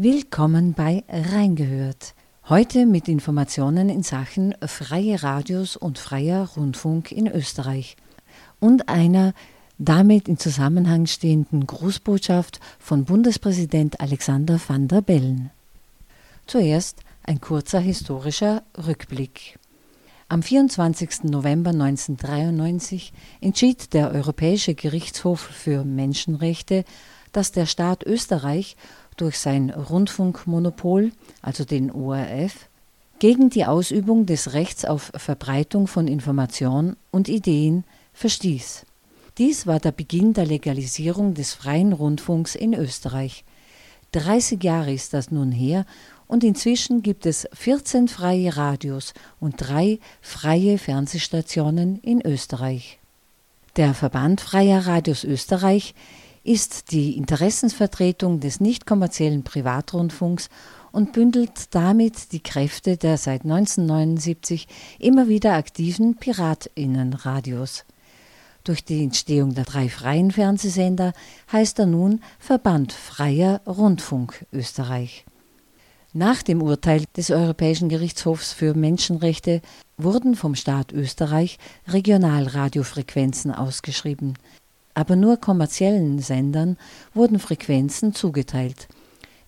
[0.00, 2.14] Willkommen bei Reingehört.
[2.48, 7.96] Heute mit Informationen in Sachen freie Radios und freier Rundfunk in Österreich
[8.60, 9.34] und einer
[9.76, 15.50] damit in Zusammenhang stehenden Grußbotschaft von Bundespräsident Alexander van der Bellen.
[16.46, 19.58] Zuerst ein kurzer historischer Rückblick.
[20.28, 21.24] Am 24.
[21.24, 26.84] November 1993 entschied der Europäische Gerichtshof für Menschenrechte,
[27.32, 28.76] dass der Staat Österreich
[29.20, 32.68] durch sein Rundfunkmonopol, also den ORF,
[33.18, 38.86] gegen die Ausübung des Rechts auf Verbreitung von Information und Ideen verstieß.
[39.38, 43.44] Dies war der Beginn der Legalisierung des freien Rundfunks in Österreich.
[44.12, 45.84] 30 Jahre ist das nun her
[46.26, 52.98] und inzwischen gibt es 14 freie Radios und drei freie Fernsehstationen in Österreich.
[53.76, 55.94] Der Verband Freier Radios Österreich
[56.44, 60.48] ist die Interessensvertretung des nicht kommerziellen Privatrundfunks
[60.92, 64.66] und bündelt damit die Kräfte der seit 1979
[64.98, 67.84] immer wieder aktiven Piratinnenradios.
[68.64, 71.12] Durch die Entstehung der drei freien Fernsehsender
[71.52, 75.24] heißt er nun Verband Freier Rundfunk Österreich.
[76.12, 79.60] Nach dem Urteil des Europäischen Gerichtshofs für Menschenrechte
[79.98, 84.34] wurden vom Staat Österreich Regionalradiofrequenzen ausgeschrieben,
[84.98, 86.76] aber nur kommerziellen Sendern
[87.14, 88.88] wurden Frequenzen zugeteilt.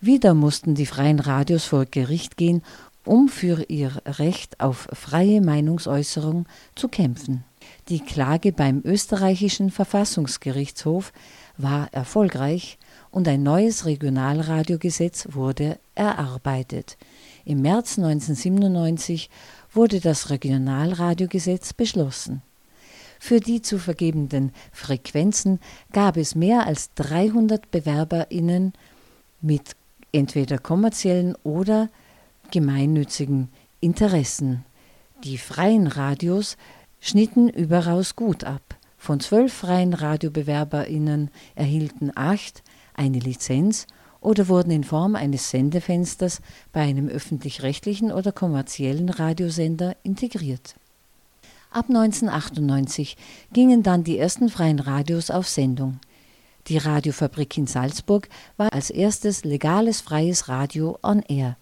[0.00, 2.62] Wieder mussten die freien Radios vor Gericht gehen,
[3.04, 7.42] um für ihr Recht auf freie Meinungsäußerung zu kämpfen.
[7.88, 11.12] Die Klage beim österreichischen Verfassungsgerichtshof
[11.58, 12.78] war erfolgreich
[13.10, 16.96] und ein neues Regionalradiogesetz wurde erarbeitet.
[17.44, 19.28] Im März 1997
[19.72, 22.42] wurde das Regionalradiogesetz beschlossen.
[23.22, 25.60] Für die zu vergebenden Frequenzen
[25.92, 28.72] gab es mehr als 300 Bewerberinnen
[29.42, 29.76] mit
[30.10, 31.90] entweder kommerziellen oder
[32.50, 34.64] gemeinnützigen Interessen.
[35.22, 36.56] Die freien Radios
[36.98, 38.62] schnitten überaus gut ab.
[38.96, 42.62] Von zwölf freien Radiobewerberinnen erhielten acht
[42.94, 43.86] eine Lizenz
[44.20, 46.40] oder wurden in Form eines Sendefensters
[46.72, 50.74] bei einem öffentlich-rechtlichen oder kommerziellen Radiosender integriert.
[51.72, 53.16] Ab 1998
[53.52, 56.00] gingen dann die ersten freien Radios auf Sendung.
[56.66, 61.56] Die Radiofabrik in Salzburg war als erstes legales freies Radio on Air.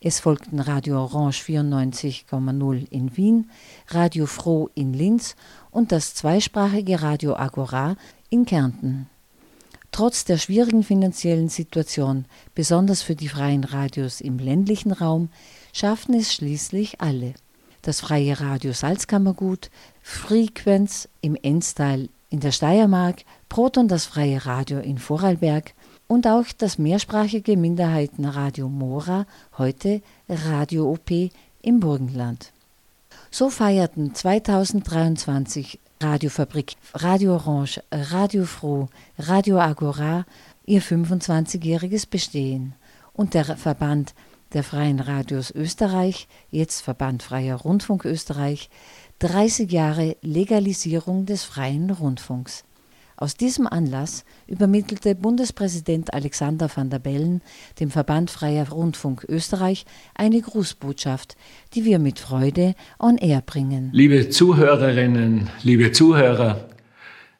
[0.00, 3.50] Es folgten Radio Orange 94,0 in Wien,
[3.88, 5.34] Radio Froh in Linz
[5.72, 7.96] und das zweisprachige Radio Agora
[8.28, 9.08] in Kärnten.
[9.90, 12.24] Trotz der schwierigen finanziellen Situation,
[12.54, 15.28] besonders für die freien Radios im ländlichen Raum,
[15.72, 17.34] schafften es schließlich alle.
[17.82, 19.70] Das freie Radio Salzkammergut,
[20.02, 25.72] Frequenz im Enstall in der Steiermark, Proton das freie Radio in Vorarlberg
[26.06, 29.26] und auch das mehrsprachige Minderheitenradio Mora,
[29.56, 31.10] heute Radio OP
[31.62, 32.52] im Burgenland.
[33.30, 38.88] So feierten 2023 Radiofabrik, Radio Orange, Radio Froh,
[39.18, 40.26] Radio Agora
[40.66, 42.74] ihr 25-jähriges Bestehen
[43.12, 44.14] und der Verband
[44.52, 48.70] der Freien Radios Österreich, jetzt Verband Freier Rundfunk Österreich,
[49.20, 52.64] 30 Jahre Legalisierung des freien Rundfunks.
[53.16, 57.42] Aus diesem Anlass übermittelte Bundespräsident Alexander van der Bellen
[57.78, 59.84] dem Verband Freier Rundfunk Österreich
[60.14, 61.36] eine Grußbotschaft,
[61.74, 63.90] die wir mit Freude on air bringen.
[63.92, 66.70] Liebe Zuhörerinnen, liebe Zuhörer,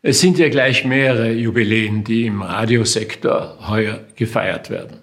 [0.03, 4.99] es sind ja gleich mehrere Jubiläen, die im Radiosektor heuer gefeiert werden.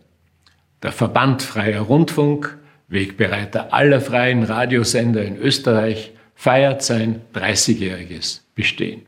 [0.83, 2.57] Der Verband Freier Rundfunk,
[2.87, 9.01] Wegbereiter aller freien Radiosender in Österreich, feiert sein 30-jähriges Bestehen.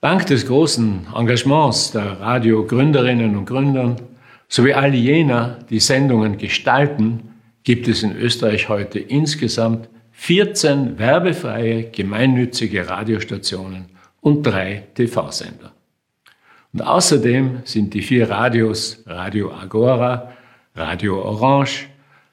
[0.00, 3.96] Dank des großen Engagements der Radiogründerinnen und Gründern
[4.48, 12.88] sowie all jener, die Sendungen gestalten, gibt es in Österreich heute insgesamt 14 werbefreie gemeinnützige
[12.88, 13.86] Radiostationen
[14.20, 15.72] und drei TV-Sender.
[16.72, 20.32] Und außerdem sind die vier Radios Radio Agora,
[20.78, 21.88] Radio Orange,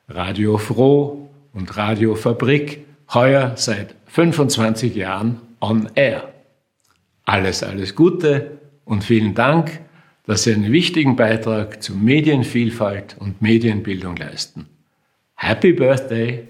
[0.08, 6.32] Radio Froh und Radio Fabrik heuer seit 25 Jahren on air.
[7.24, 9.80] Alles, alles Gute und vielen Dank,
[10.28, 14.68] dass Sie einen wichtigen Beitrag zu Medienvielfalt und Medienbildung leisten.
[15.34, 16.48] Happy Birthday!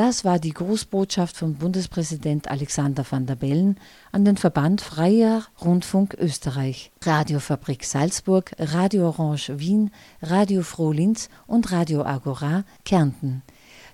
[0.00, 3.78] Das war die Grußbotschaft von Bundespräsident Alexander van der Bellen
[4.12, 9.90] an den Verband Freier Rundfunk Österreich, Radiofabrik Salzburg, Radio Orange Wien,
[10.22, 13.42] Radio Froh Linz und Radio Agora Kärnten.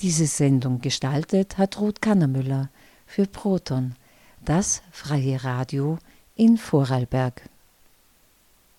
[0.00, 2.70] Diese Sendung gestaltet hat Ruth Kannermüller
[3.06, 3.96] für Proton
[4.44, 5.98] das freie Radio
[6.34, 7.48] in Vorarlberg.